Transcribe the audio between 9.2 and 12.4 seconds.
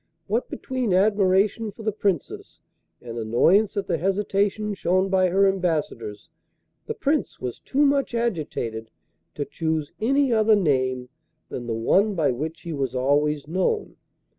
to choose any other name than the one by